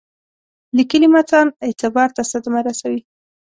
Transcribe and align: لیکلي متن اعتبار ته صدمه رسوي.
لیکلي 0.77 1.07
متن 1.13 1.47
اعتبار 1.65 2.09
ته 2.15 2.21
صدمه 2.31 2.59
رسوي. 2.67 3.01